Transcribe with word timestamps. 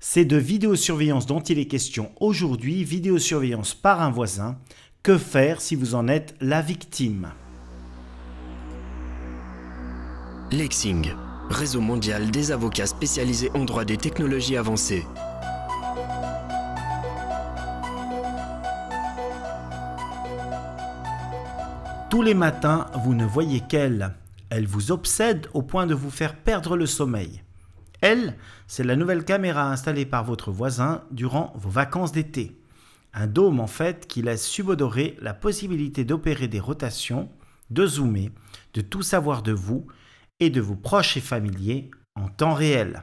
C'est 0.00 0.24
de 0.24 0.36
vidéosurveillance 0.36 1.26
dont 1.26 1.40
il 1.40 1.58
est 1.58 1.66
question 1.66 2.12
aujourd'hui, 2.20 2.84
vidéosurveillance 2.84 3.74
par 3.74 4.00
un 4.00 4.10
voisin. 4.10 4.56
Que 5.02 5.18
faire 5.18 5.60
si 5.60 5.74
vous 5.74 5.96
en 5.96 6.06
êtes 6.06 6.36
la 6.40 6.62
victime? 6.62 7.32
Lexing, 10.52 11.10
réseau 11.50 11.80
mondial 11.80 12.30
des 12.30 12.52
avocats 12.52 12.86
spécialisés 12.86 13.50
en 13.54 13.64
droit 13.64 13.84
des 13.84 13.96
technologies 13.96 14.56
avancées. 14.56 15.04
Tous 22.08 22.22
les 22.22 22.34
matins, 22.34 22.86
vous 23.02 23.14
ne 23.14 23.26
voyez 23.26 23.60
qu'elle. 23.60 24.14
Elle 24.48 24.68
vous 24.68 24.92
obsède 24.92 25.48
au 25.54 25.62
point 25.62 25.86
de 25.86 25.94
vous 25.94 26.10
faire 26.10 26.36
perdre 26.36 26.76
le 26.76 26.86
sommeil. 26.86 27.42
Elle, 28.00 28.36
c'est 28.66 28.84
la 28.84 28.96
nouvelle 28.96 29.24
caméra 29.24 29.70
installée 29.70 30.06
par 30.06 30.24
votre 30.24 30.52
voisin 30.52 31.02
durant 31.10 31.52
vos 31.56 31.70
vacances 31.70 32.12
d'été. 32.12 32.56
Un 33.12 33.26
dôme 33.26 33.60
en 33.60 33.66
fait 33.66 34.06
qui 34.06 34.22
laisse 34.22 34.46
subodorer 34.46 35.16
la 35.20 35.34
possibilité 35.34 36.04
d'opérer 36.04 36.46
des 36.46 36.60
rotations, 36.60 37.28
de 37.70 37.86
zoomer, 37.86 38.30
de 38.74 38.80
tout 38.80 39.02
savoir 39.02 39.42
de 39.42 39.52
vous 39.52 39.86
et 40.40 40.50
de 40.50 40.60
vos 40.60 40.76
proches 40.76 41.16
et 41.16 41.20
familiers 41.20 41.90
en 42.14 42.28
temps 42.28 42.54
réel. 42.54 43.02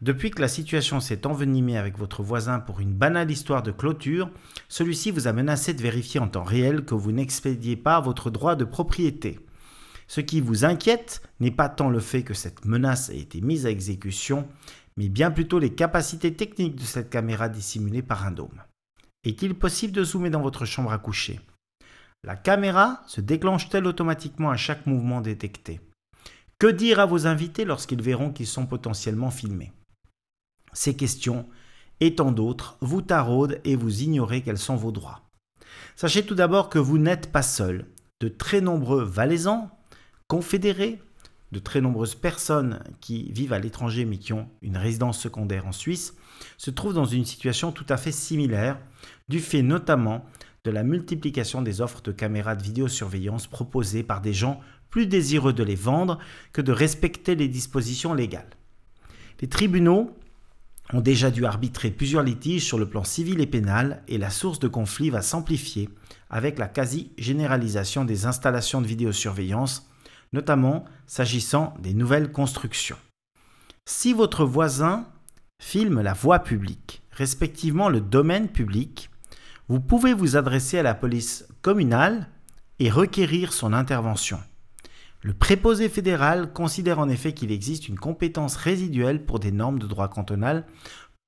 Depuis 0.00 0.30
que 0.30 0.40
la 0.40 0.48
situation 0.48 0.98
s'est 0.98 1.26
envenimée 1.26 1.78
avec 1.78 1.96
votre 1.96 2.22
voisin 2.22 2.58
pour 2.58 2.80
une 2.80 2.92
banale 2.92 3.30
histoire 3.30 3.62
de 3.62 3.70
clôture, 3.70 4.30
celui-ci 4.68 5.12
vous 5.12 5.28
a 5.28 5.32
menacé 5.32 5.74
de 5.74 5.82
vérifier 5.82 6.18
en 6.18 6.28
temps 6.28 6.42
réel 6.42 6.84
que 6.84 6.94
vous 6.94 7.12
n'expédiez 7.12 7.76
pas 7.76 8.00
votre 8.00 8.30
droit 8.30 8.56
de 8.56 8.64
propriété. 8.64 9.38
Ce 10.12 10.20
qui 10.20 10.42
vous 10.42 10.66
inquiète 10.66 11.22
n'est 11.40 11.50
pas 11.50 11.70
tant 11.70 11.88
le 11.88 11.98
fait 11.98 12.22
que 12.22 12.34
cette 12.34 12.66
menace 12.66 13.08
ait 13.08 13.18
été 13.18 13.40
mise 13.40 13.64
à 13.64 13.70
exécution, 13.70 14.46
mais 14.98 15.08
bien 15.08 15.30
plutôt 15.30 15.58
les 15.58 15.74
capacités 15.74 16.34
techniques 16.34 16.76
de 16.76 16.82
cette 16.82 17.08
caméra 17.08 17.48
dissimulée 17.48 18.02
par 18.02 18.26
un 18.26 18.30
dôme. 18.30 18.62
Est-il 19.24 19.54
possible 19.54 19.94
de 19.94 20.04
zoomer 20.04 20.28
dans 20.28 20.42
votre 20.42 20.66
chambre 20.66 20.92
à 20.92 20.98
coucher? 20.98 21.40
La 22.24 22.36
caméra 22.36 23.02
se 23.06 23.22
déclenche-t-elle 23.22 23.86
automatiquement 23.86 24.50
à 24.50 24.58
chaque 24.58 24.84
mouvement 24.84 25.22
détecté? 25.22 25.80
Que 26.58 26.66
dire 26.66 27.00
à 27.00 27.06
vos 27.06 27.26
invités 27.26 27.64
lorsqu'ils 27.64 28.02
verront 28.02 28.32
qu'ils 28.32 28.46
sont 28.46 28.66
potentiellement 28.66 29.30
filmés? 29.30 29.72
Ces 30.74 30.94
questions 30.94 31.48
et 32.00 32.14
tant 32.14 32.32
d'autres 32.32 32.76
vous 32.82 33.00
taraudent 33.00 33.58
et 33.64 33.76
vous 33.76 34.02
ignorez 34.02 34.42
quels 34.42 34.58
sont 34.58 34.76
vos 34.76 34.92
droits. 34.92 35.22
Sachez 35.96 36.26
tout 36.26 36.34
d'abord 36.34 36.68
que 36.68 36.78
vous 36.78 36.98
n'êtes 36.98 37.32
pas 37.32 37.40
seul. 37.40 37.86
De 38.20 38.28
très 38.28 38.60
nombreux 38.60 39.02
valaisans, 39.02 39.70
confédérés, 40.32 40.98
de 41.52 41.58
très 41.58 41.82
nombreuses 41.82 42.14
personnes 42.14 42.82
qui 43.02 43.30
vivent 43.32 43.52
à 43.52 43.58
l'étranger 43.58 44.06
mais 44.06 44.16
qui 44.16 44.32
ont 44.32 44.48
une 44.62 44.78
résidence 44.78 45.20
secondaire 45.20 45.66
en 45.66 45.72
Suisse, 45.72 46.14
se 46.56 46.70
trouvent 46.70 46.94
dans 46.94 47.04
une 47.04 47.26
situation 47.26 47.70
tout 47.70 47.84
à 47.90 47.98
fait 47.98 48.12
similaire, 48.12 48.78
du 49.28 49.40
fait 49.40 49.60
notamment 49.60 50.24
de 50.64 50.70
la 50.70 50.84
multiplication 50.84 51.60
des 51.60 51.82
offres 51.82 52.00
de 52.00 52.12
caméras 52.12 52.56
de 52.56 52.62
vidéosurveillance 52.62 53.46
proposées 53.46 54.02
par 54.02 54.22
des 54.22 54.32
gens 54.32 54.58
plus 54.88 55.06
désireux 55.06 55.52
de 55.52 55.62
les 55.62 55.74
vendre 55.74 56.18
que 56.54 56.62
de 56.62 56.72
respecter 56.72 57.34
les 57.34 57.48
dispositions 57.48 58.14
légales. 58.14 58.56
Les 59.42 59.50
tribunaux 59.50 60.16
ont 60.94 61.02
déjà 61.02 61.30
dû 61.30 61.44
arbitrer 61.44 61.90
plusieurs 61.90 62.22
litiges 62.22 62.64
sur 62.64 62.78
le 62.78 62.88
plan 62.88 63.04
civil 63.04 63.42
et 63.42 63.46
pénal 63.46 64.02
et 64.08 64.16
la 64.16 64.30
source 64.30 64.60
de 64.60 64.68
conflit 64.68 65.10
va 65.10 65.20
s'amplifier 65.20 65.90
avec 66.30 66.58
la 66.58 66.68
quasi-généralisation 66.68 68.06
des 68.06 68.24
installations 68.24 68.80
de 68.80 68.86
vidéosurveillance 68.86 69.91
notamment 70.32 70.84
s'agissant 71.06 71.74
des 71.80 71.94
nouvelles 71.94 72.32
constructions. 72.32 72.98
Si 73.86 74.12
votre 74.12 74.44
voisin 74.44 75.06
filme 75.60 76.00
la 76.00 76.12
voie 76.12 76.40
publique, 76.40 77.02
respectivement 77.10 77.88
le 77.88 78.00
domaine 78.00 78.48
public, 78.48 79.10
vous 79.68 79.80
pouvez 79.80 80.14
vous 80.14 80.36
adresser 80.36 80.78
à 80.78 80.82
la 80.82 80.94
police 80.94 81.46
communale 81.62 82.28
et 82.78 82.90
requérir 82.90 83.52
son 83.52 83.72
intervention. 83.72 84.40
Le 85.20 85.34
préposé 85.34 85.88
fédéral 85.88 86.52
considère 86.52 86.98
en 86.98 87.08
effet 87.08 87.32
qu'il 87.32 87.52
existe 87.52 87.88
une 87.88 87.98
compétence 87.98 88.56
résiduelle 88.56 89.24
pour 89.24 89.38
des 89.38 89.52
normes 89.52 89.78
de 89.78 89.86
droit 89.86 90.08
cantonal, 90.08 90.66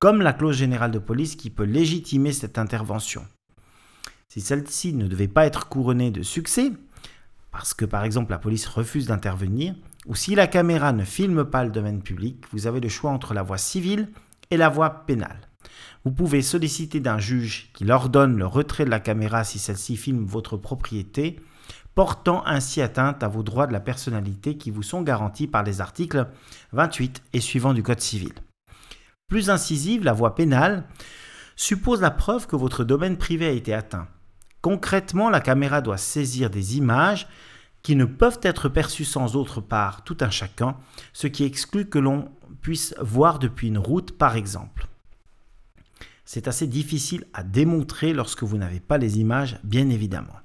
comme 0.00 0.20
la 0.20 0.32
clause 0.32 0.56
générale 0.56 0.90
de 0.90 0.98
police 0.98 1.36
qui 1.36 1.48
peut 1.48 1.64
légitimer 1.64 2.32
cette 2.32 2.58
intervention. 2.58 3.24
Si 4.28 4.40
celle-ci 4.40 4.94
ne 4.94 5.06
devait 5.06 5.28
pas 5.28 5.46
être 5.46 5.68
couronnée 5.68 6.10
de 6.10 6.22
succès, 6.22 6.72
parce 7.54 7.72
que 7.72 7.84
par 7.84 8.02
exemple 8.02 8.32
la 8.32 8.38
police 8.38 8.66
refuse 8.66 9.06
d'intervenir, 9.06 9.76
ou 10.06 10.16
si 10.16 10.34
la 10.34 10.48
caméra 10.48 10.92
ne 10.92 11.04
filme 11.04 11.44
pas 11.44 11.62
le 11.62 11.70
domaine 11.70 12.02
public, 12.02 12.44
vous 12.50 12.66
avez 12.66 12.80
le 12.80 12.88
choix 12.88 13.12
entre 13.12 13.32
la 13.32 13.44
voie 13.44 13.58
civile 13.58 14.08
et 14.50 14.56
la 14.56 14.68
voie 14.68 15.06
pénale. 15.06 15.38
Vous 16.04 16.10
pouvez 16.10 16.42
solliciter 16.42 16.98
d'un 16.98 17.20
juge 17.20 17.70
qui 17.72 17.88
ordonne 17.88 18.36
le 18.36 18.44
retrait 18.44 18.84
de 18.84 18.90
la 18.90 18.98
caméra 18.98 19.44
si 19.44 19.60
celle-ci 19.60 19.96
filme 19.96 20.24
votre 20.24 20.56
propriété, 20.56 21.38
portant 21.94 22.44
ainsi 22.44 22.82
atteinte 22.82 23.22
à 23.22 23.28
vos 23.28 23.44
droits 23.44 23.68
de 23.68 23.72
la 23.72 23.78
personnalité 23.78 24.56
qui 24.56 24.72
vous 24.72 24.82
sont 24.82 25.02
garantis 25.02 25.46
par 25.46 25.62
les 25.62 25.80
articles 25.80 26.26
28 26.72 27.22
et 27.34 27.40
suivants 27.40 27.72
du 27.72 27.84
Code 27.84 28.00
civil. 28.00 28.32
Plus 29.28 29.48
incisive, 29.48 30.02
la 30.02 30.12
voie 30.12 30.34
pénale 30.34 30.88
suppose 31.54 32.00
la 32.00 32.10
preuve 32.10 32.48
que 32.48 32.56
votre 32.56 32.82
domaine 32.82 33.16
privé 33.16 33.46
a 33.46 33.52
été 33.52 33.72
atteint. 33.72 34.08
Concrètement, 34.64 35.28
la 35.28 35.42
caméra 35.42 35.82
doit 35.82 35.98
saisir 35.98 36.48
des 36.48 36.78
images 36.78 37.28
qui 37.82 37.96
ne 37.96 38.06
peuvent 38.06 38.40
être 38.42 38.70
perçues 38.70 39.04
sans 39.04 39.36
autre 39.36 39.60
part 39.60 40.04
tout 40.04 40.16
un 40.22 40.30
chacun, 40.30 40.78
ce 41.12 41.26
qui 41.26 41.44
exclut 41.44 41.84
que 41.84 41.98
l'on 41.98 42.30
puisse 42.62 42.94
voir 42.98 43.38
depuis 43.38 43.68
une 43.68 43.76
route 43.76 44.12
par 44.12 44.36
exemple. 44.36 44.88
C'est 46.24 46.48
assez 46.48 46.66
difficile 46.66 47.26
à 47.34 47.42
démontrer 47.42 48.14
lorsque 48.14 48.42
vous 48.42 48.56
n'avez 48.56 48.80
pas 48.80 48.96
les 48.96 49.18
images, 49.18 49.58
bien 49.64 49.90
évidemment. 49.90 50.40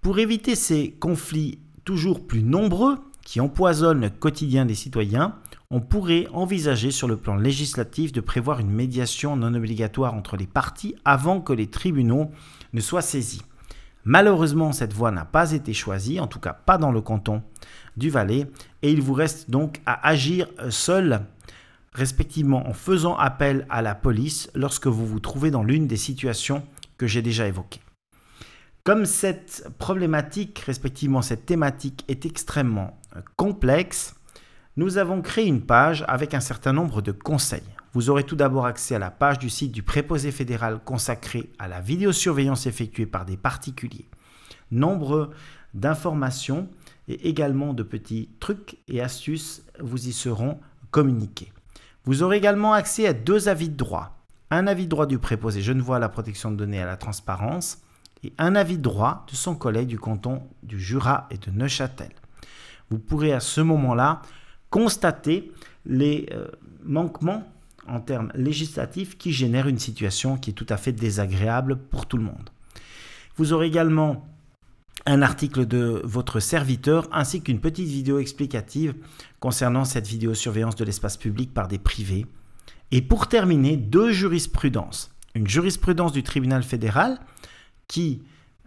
Pour 0.00 0.18
éviter 0.18 0.56
ces 0.56 0.90
conflits 0.90 1.60
toujours 1.84 2.26
plus 2.26 2.42
nombreux 2.42 2.98
qui 3.22 3.40
empoisonnent 3.40 4.00
le 4.00 4.10
quotidien 4.10 4.66
des 4.66 4.74
citoyens, 4.74 5.36
on 5.70 5.80
pourrait 5.80 6.28
envisager 6.32 6.90
sur 6.90 7.08
le 7.08 7.16
plan 7.16 7.36
législatif 7.36 8.12
de 8.12 8.20
prévoir 8.20 8.60
une 8.60 8.70
médiation 8.70 9.36
non 9.36 9.54
obligatoire 9.54 10.14
entre 10.14 10.36
les 10.36 10.46
parties 10.46 10.94
avant 11.04 11.40
que 11.40 11.52
les 11.52 11.68
tribunaux 11.68 12.30
ne 12.72 12.80
soient 12.80 13.02
saisis. 13.02 13.42
Malheureusement, 14.04 14.72
cette 14.72 14.92
voie 14.92 15.10
n'a 15.10 15.24
pas 15.24 15.52
été 15.52 15.72
choisie, 15.72 16.20
en 16.20 16.28
tout 16.28 16.38
cas 16.38 16.52
pas 16.52 16.78
dans 16.78 16.92
le 16.92 17.00
canton 17.00 17.42
du 17.96 18.10
Valais, 18.10 18.46
et 18.82 18.92
il 18.92 19.02
vous 19.02 19.14
reste 19.14 19.50
donc 19.50 19.80
à 19.86 20.06
agir 20.06 20.46
seul, 20.70 21.22
respectivement 21.92 22.68
en 22.68 22.72
faisant 22.72 23.16
appel 23.16 23.66
à 23.68 23.82
la 23.82 23.96
police 23.96 24.50
lorsque 24.54 24.86
vous 24.86 25.06
vous 25.06 25.18
trouvez 25.18 25.50
dans 25.50 25.64
l'une 25.64 25.88
des 25.88 25.96
situations 25.96 26.62
que 26.98 27.08
j'ai 27.08 27.22
déjà 27.22 27.48
évoquées. 27.48 27.80
Comme 28.84 29.06
cette 29.06 29.68
problématique, 29.78 30.60
respectivement 30.60 31.20
cette 31.20 31.44
thématique, 31.44 32.04
est 32.06 32.24
extrêmement 32.24 33.00
complexe, 33.34 34.14
nous 34.76 34.98
avons 34.98 35.22
créé 35.22 35.46
une 35.46 35.62
page 35.62 36.04
avec 36.06 36.34
un 36.34 36.40
certain 36.40 36.72
nombre 36.72 37.00
de 37.00 37.12
conseils. 37.12 37.62
Vous 37.94 38.10
aurez 38.10 38.24
tout 38.24 38.36
d'abord 38.36 38.66
accès 38.66 38.94
à 38.94 38.98
la 38.98 39.10
page 39.10 39.38
du 39.38 39.48
site 39.48 39.72
du 39.72 39.82
préposé 39.82 40.30
fédéral 40.30 40.80
consacrée 40.84 41.50
à 41.58 41.66
la 41.66 41.80
vidéosurveillance 41.80 42.66
effectuée 42.66 43.06
par 43.06 43.24
des 43.24 43.38
particuliers. 43.38 44.06
Nombre 44.70 45.30
d'informations 45.72 46.68
et 47.08 47.28
également 47.28 47.72
de 47.72 47.82
petits 47.82 48.28
trucs 48.38 48.76
et 48.86 49.00
astuces 49.00 49.62
vous 49.80 50.08
y 50.08 50.12
seront 50.12 50.58
communiqués. 50.90 51.52
Vous 52.04 52.22
aurez 52.22 52.36
également 52.36 52.74
accès 52.74 53.06
à 53.06 53.14
deux 53.14 53.48
avis 53.48 53.70
de 53.70 53.76
droit. 53.76 54.18
Un 54.50 54.66
avis 54.66 54.84
de 54.84 54.90
droit 54.90 55.06
du 55.06 55.18
préposé 55.18 55.62
Genevois 55.62 55.96
à 55.96 56.00
la 56.00 56.10
protection 56.10 56.50
de 56.50 56.56
données 56.56 56.82
à 56.82 56.86
la 56.86 56.98
transparence 56.98 57.78
et 58.22 58.32
un 58.36 58.54
avis 58.54 58.76
de 58.76 58.82
droit 58.82 59.24
de 59.30 59.36
son 59.36 59.54
collègue 59.54 59.88
du 59.88 59.98
canton 59.98 60.42
du 60.62 60.78
Jura 60.78 61.28
et 61.30 61.38
de 61.38 61.50
Neuchâtel. 61.50 62.10
Vous 62.90 62.98
pourrez 62.98 63.32
à 63.32 63.40
ce 63.40 63.62
moment-là 63.62 64.20
constater 64.70 65.52
les 65.84 66.28
euh, 66.32 66.48
manquements 66.84 67.46
en 67.88 68.00
termes 68.00 68.32
législatifs 68.34 69.16
qui 69.16 69.32
génèrent 69.32 69.68
une 69.68 69.78
situation 69.78 70.36
qui 70.36 70.50
est 70.50 70.54
tout 70.54 70.66
à 70.68 70.76
fait 70.76 70.92
désagréable 70.92 71.76
pour 71.76 72.06
tout 72.06 72.16
le 72.16 72.24
monde. 72.24 72.50
Vous 73.36 73.52
aurez 73.52 73.66
également 73.66 74.26
un 75.04 75.22
article 75.22 75.66
de 75.66 76.00
votre 76.04 76.40
serviteur 76.40 77.08
ainsi 77.12 77.40
qu'une 77.42 77.60
petite 77.60 77.88
vidéo 77.88 78.18
explicative 78.18 78.94
concernant 79.38 79.84
cette 79.84 80.06
vidéosurveillance 80.06 80.74
de 80.74 80.84
l'espace 80.84 81.16
public 81.16 81.54
par 81.54 81.68
des 81.68 81.78
privés. 81.78 82.26
Et 82.90 83.02
pour 83.02 83.28
terminer, 83.28 83.76
deux 83.76 84.10
jurisprudences. 84.10 85.12
Une 85.34 85.46
jurisprudence 85.46 86.12
du 86.12 86.22
tribunal 86.22 86.62
fédéral 86.62 87.20
qui 87.88 88.22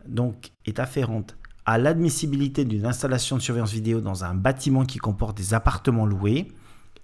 donc 0.07 0.51
est 0.65 0.79
afférente 0.79 1.35
à 1.69 1.77
l'admissibilité 1.77 2.65
d'une 2.65 2.87
installation 2.87 3.37
de 3.37 3.43
surveillance 3.43 3.73
vidéo 3.73 4.01
dans 4.01 4.23
un 4.23 4.33
bâtiment 4.33 4.85
qui 4.85 4.97
comporte 4.97 5.37
des 5.37 5.53
appartements 5.53 6.07
loués 6.07 6.47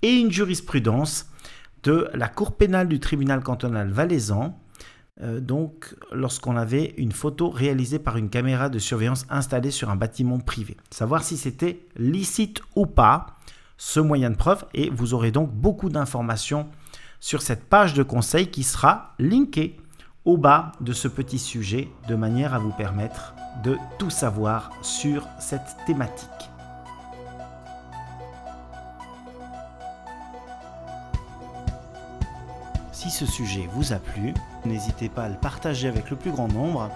et 0.02 0.10
une 0.10 0.32
jurisprudence 0.32 1.28
de 1.84 2.10
la 2.16 2.28
Cour 2.28 2.56
pénale 2.56 2.88
du 2.88 3.00
tribunal 3.00 3.44
cantonal 3.44 3.92
valaisan, 3.92 4.60
euh, 5.22 5.40
donc 5.40 5.96
lorsqu'on 6.12 6.58
avait 6.58 6.96
une 6.98 7.12
photo 7.12 7.52
réalisée 7.52 8.00
par 8.00 8.18
une 8.18 8.32
caméra 8.32 8.70
de 8.70 8.80
surveillance 8.80 9.28
installée 9.30 9.70
sur 9.70 9.92
un 9.92 9.96
bâtiment 9.96 10.40
privé. 10.40 10.76
Savoir 10.90 11.24
si 11.24 11.38
c'était 11.38 11.86
licite 11.96 12.64
ou 12.76 12.88
pas 12.88 13.38
ce 13.78 14.00
moyen 14.00 14.32
de 14.32 14.36
preuve 14.36 14.66
et 14.74 14.90
vous 14.90 15.14
aurez 15.14 15.30
donc 15.30 15.54
beaucoup 15.54 15.90
d'informations 15.90 16.68
sur 17.20 17.44
cette 17.44 17.66
page 17.66 17.94
de 17.94 18.02
conseil 18.02 18.48
qui 18.48 18.64
sera 18.64 19.14
linkée 19.20 19.78
au 20.26 20.38
bas 20.38 20.72
de 20.82 20.92
ce 20.92 21.08
petit 21.08 21.38
sujet 21.38 21.88
de 22.08 22.16
manière 22.16 22.56
à 22.56 22.60
vous 22.60 22.72
permettre 22.72 23.36
de 23.64 23.78
tout 24.00 24.10
savoir 24.10 24.72
sur 24.82 25.28
cette 25.40 25.78
thématique. 25.86 26.30
Si 32.92 33.12
ce 33.12 33.28
sujet 33.28 33.70
vous 33.72 33.94
a 33.94 33.98
plu, 33.98 34.34
n'hésitez 34.66 35.10
pas 35.10 35.26
à 35.26 35.30
le 35.30 35.36
partager 35.36 35.88
avec 35.88 36.10
le 36.10 36.16
plus 36.16 36.32
grand 36.32 36.48
nombre. 36.48 36.90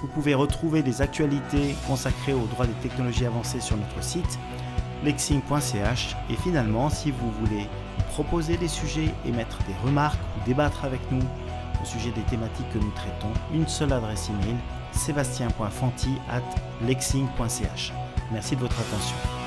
Vous 0.00 0.08
pouvez 0.08 0.32
retrouver 0.32 0.82
des 0.82 1.02
actualités 1.02 1.74
consacrées 1.86 2.32
aux 2.32 2.46
droits 2.46 2.66
des 2.66 2.72
technologies 2.74 3.26
avancées 3.26 3.60
sur 3.60 3.76
notre 3.76 4.02
site 4.02 4.38
lexing.ch 5.04 6.16
et 6.30 6.36
finalement 6.36 6.88
si 6.88 7.10
vous 7.10 7.30
voulez 7.42 7.68
proposer 8.08 8.56
des 8.56 8.68
sujets, 8.68 9.12
émettre 9.26 9.58
des 9.64 9.74
remarques 9.84 10.20
ou 10.38 10.46
débattre 10.46 10.86
avec 10.86 11.00
nous 11.12 11.20
au 11.84 11.86
sujet 11.86 12.10
des 12.10 12.22
thématiques 12.22 12.68
que 12.72 12.78
nous 12.78 12.90
traitons, 12.92 13.32
une 13.52 13.68
seule 13.68 13.92
adresse 13.92 14.30
email 14.30 14.56
sébastien.fanti 14.92 16.16
at 16.30 16.42
lexing.ch. 16.86 17.92
Merci 18.32 18.56
de 18.56 18.60
votre 18.60 18.80
attention. 18.80 19.43